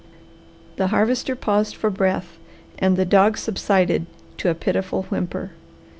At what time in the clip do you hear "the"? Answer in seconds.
0.77-0.87, 2.97-3.05